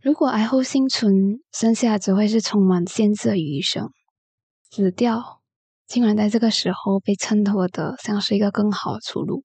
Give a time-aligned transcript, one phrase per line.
[0.00, 3.90] 如果爱后幸存，剩下只会是充满限制的余生。
[4.70, 5.40] 死掉，
[5.88, 9.42] 竟然在这个时候被衬托的像是一个更好的出路。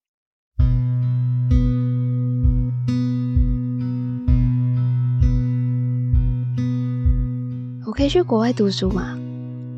[7.88, 9.18] 我可以去国外读书吗？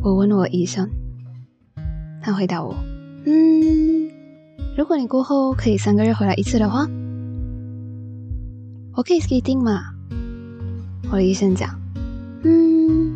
[0.03, 0.89] 我问我医生，
[2.21, 2.75] 他回答我
[3.25, 4.11] ：“嗯，
[4.77, 6.85] 如果你过后可以三个月回来一次的话，
[8.93, 9.91] 我可以 skating 吗？”
[11.11, 11.69] 我的医生讲
[12.43, 13.15] ：“嗯，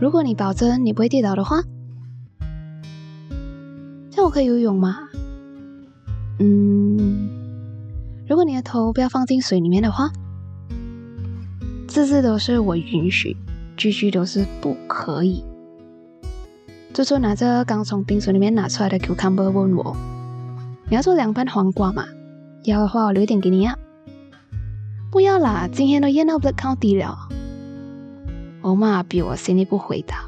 [0.00, 1.62] 如果你保证你不会跌倒的话，
[4.10, 4.98] 这样我可以游泳吗？
[6.38, 7.28] 嗯，
[8.28, 10.10] 如果你的头不要放进水里面的话，
[11.88, 13.36] 字字都是我允许，
[13.76, 15.42] 句句都是不可以。”
[16.94, 19.96] 猪猪拿着刚从冰水里面拿出来的 cucumber 问我
[20.88, 22.04] ：“你要做凉拌黄瓜吗？
[22.64, 23.76] 要的话，我留点给你啊。”
[25.14, 27.16] 不要啦，今天都验到 Blackout 低了。
[28.60, 30.24] 我妈比我先一步回答，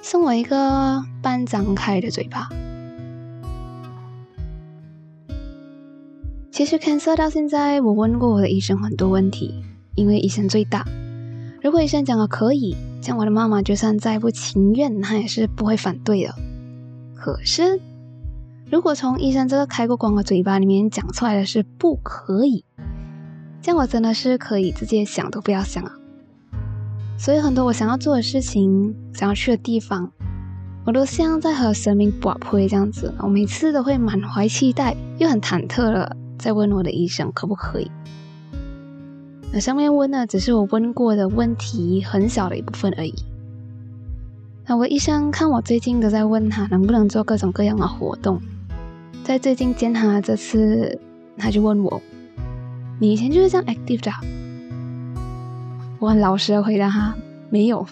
[0.00, 2.48] 送我一个半张开的嘴巴。
[6.52, 9.64] 其实 cancer 到现在，我问过我的医生很多问题，
[9.96, 10.86] 因为医生最大。
[11.60, 16.32] 如果医生讲了可以，像我的妈妈就算再不情愿，她也是不会反对的。
[17.16, 17.80] 可是，
[18.70, 22.64] 如果从医生这个开过光的嘴巴里面讲出来的是不可以。
[23.62, 25.92] 这样我真的是可以直接想都不要想啊！
[27.18, 30.10] 所以很多我想要做的事情、想要去的地方，
[30.86, 33.12] 我都像在和神明搏配这样子。
[33.18, 37.90] 我每次都会满怀期待，又很忐忑的在问我的医生可不可以。
[39.52, 43.14] 那上面问的只是我问过的问题很小的一部分而已。
[44.64, 48.40] 那我医生看我最近都在问他能不能做各种各样的活动，
[49.22, 50.98] 在最近见他这次，
[51.36, 52.00] 他就问我。
[53.02, 54.12] 你以前就是这样 active 的，
[55.98, 57.14] 我很老实的回答他
[57.48, 57.86] 没有。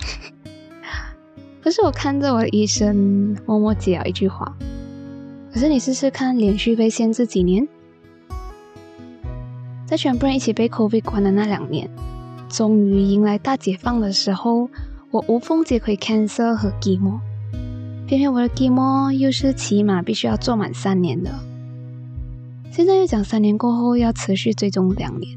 [1.65, 4.55] 可是我看着我的医生默默接了一句话
[5.51, 7.67] ：“可是你试试看，连续被限制几年，
[9.87, 11.89] 在全部人一起被 COVID 关的那两年，
[12.51, 14.69] 终于迎来大解放的时候，
[15.11, 17.21] 我无缝接轨 cancer 和 Gemo，
[18.07, 21.31] 偏偏我的 Gemo 又是起码必须要做满三年的。”
[22.71, 25.37] 现在又讲三年过后要持续追踪两年，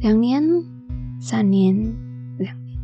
[0.00, 0.42] 两年、
[1.20, 1.76] 三年、
[2.38, 2.78] 两年。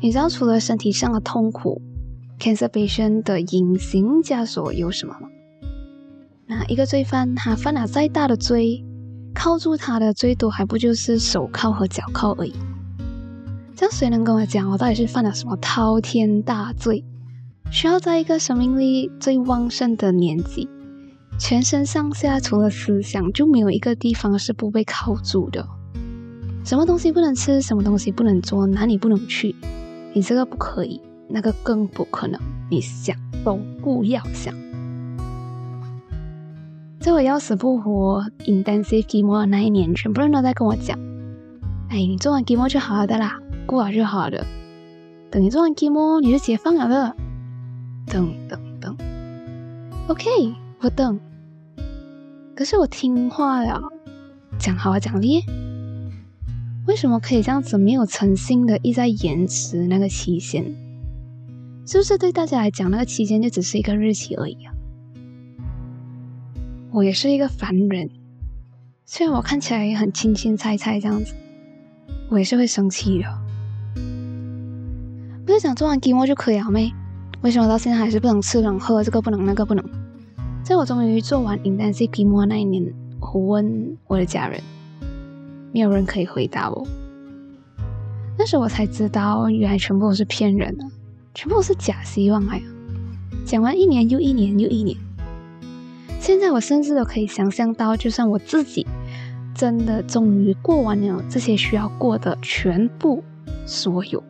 [0.00, 1.82] 你知道除了身体上的痛苦
[2.38, 5.28] ，cancer patient 的隐形枷锁有什么吗？
[6.46, 8.82] 那一个罪犯他犯了再大的罪，
[9.34, 12.54] 铐住他的最多还不就是手铐和脚铐而已？
[13.76, 17.04] 这样谁能跟我讲我到底是犯了什么滔天大罪？
[17.70, 20.68] 需要在一个生命力最旺盛的年纪，
[21.38, 25.66] 全身上下除了思想就没有一个地方是不被铐住的。
[26.64, 29.54] 什么东西不能吃，什么东西不能做，哪里不能去，
[30.14, 32.40] 你这个不可以，那个更不可能。
[32.70, 34.54] 你想都不要想。
[37.00, 40.98] 在我要死不活 intensive chemo 的那一年，全部人都在跟我讲
[41.90, 44.46] ：“哎，你做完记梦就好了的啦，过了就好了。
[45.30, 47.14] 等你做完记梦你就解放了的。”
[48.06, 48.96] 等等等
[50.08, 50.30] ，OK，
[50.80, 51.18] 我等。
[52.54, 53.80] 可是我听话呀，
[54.58, 55.42] 讲好啊讲厉。
[56.86, 60.64] 为什么可以这样子没有诚信的一再延迟那个期限？
[61.86, 64.72] 是不是对大家来讲，那个期限就只是一个日期而已啊？
[66.92, 68.10] 我也是一个凡人，
[69.04, 71.34] 虽然我看起来也很清清菜菜这样子，
[72.30, 73.28] 我也是会生气的。
[75.44, 76.92] 不是讲做完 g m 就可以了没？
[77.44, 79.04] 为什么到现在还是不能吃、能喝？
[79.04, 79.84] 这个不能，那个不能。
[80.62, 82.82] 在我终于做完 intensive chemo 那一年，
[83.20, 84.58] 我问我的家人，
[85.70, 86.86] 没有人可以回答我。
[88.38, 90.86] 那时候我才知道，原来全部都是骗人的，
[91.34, 92.58] 全部都是假希望呀！
[93.44, 94.96] 讲完一年又一年又一年，
[96.18, 98.86] 现在我甚至都可以想象到，就算我自己
[99.54, 103.22] 真的终于过完了这些需要过的全部
[103.66, 104.24] 所有，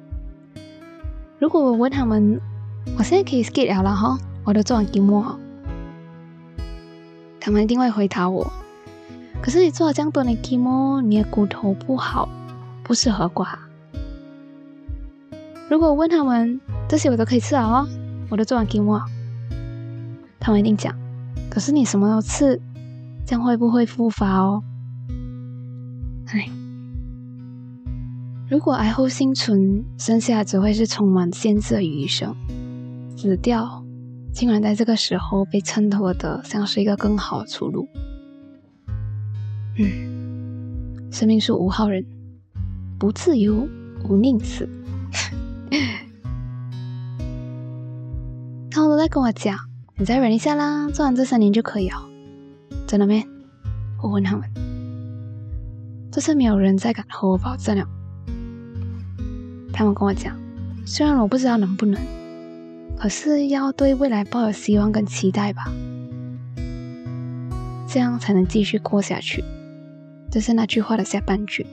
[1.39, 2.41] 如果我问他们。
[2.97, 5.39] 我现在可以 skip 了了哈，我都做完节目哈。
[7.41, 8.51] 他们一定会回答我。
[9.43, 12.29] 可是你做了这样多的节目，你的骨头不好，
[12.83, 13.59] 不适合刮。
[15.69, 17.87] 如果我问他们这些我都可以吃了哦，
[18.31, 18.99] 我都做完节目，
[20.39, 20.95] 他们一定讲。
[21.51, 22.61] 可是你什么都吃，
[23.27, 24.63] 这样会不会复发哦？
[26.29, 26.49] 唉，
[28.49, 32.35] 如果癌后幸存，剩下只会是充满限制的余生。
[33.25, 33.83] 死掉，
[34.35, 37.89] 竟然在这个时候被衬托的像是一个更好的出路。
[39.79, 42.05] 嗯，生命是无号人，
[42.99, 43.67] 不自由，
[44.07, 44.69] 无宁死。
[48.71, 49.57] 他们都在跟我讲，
[49.97, 51.97] 你再忍一下啦，做完这三年就可以哦。
[52.87, 53.27] 真的没？
[54.03, 54.47] 我问他们，
[56.13, 57.89] 这次没有人再敢和我保证了。
[59.73, 60.37] 他们跟我讲，
[60.85, 61.99] 虽然我不知道能不能，
[62.97, 65.71] 可是要对未来抱有希望跟期待吧，
[67.87, 69.45] 这样才能继续过下去。
[70.31, 71.67] 这是那句话的下半句。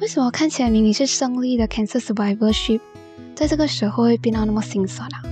[0.00, 2.80] 为什么看起来明明是胜利的 Cancer Survivorship，
[3.34, 5.22] 在这个时候会变到那么心酸啊？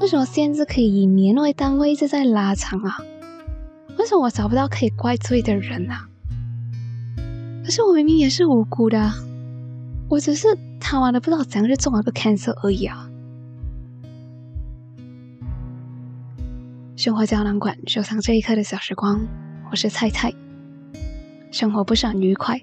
[0.00, 2.98] 为什么限制可以以年为单位一直在拉长啊？
[3.98, 6.08] 为什么我找不到可以怪罪的人啊？
[7.64, 9.10] 可是我明明也是无辜的，
[10.08, 10.48] 我只是
[10.78, 13.08] 他妈的不知道怎样就中了个 Cancer 而已啊！
[16.96, 19.26] 生活胶囊馆收藏这一刻的小时光，
[19.70, 20.32] 我是菜菜。
[21.50, 22.60] 生活不是很愉快。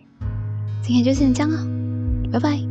[0.81, 2.70] 今天就先这样了，拜拜。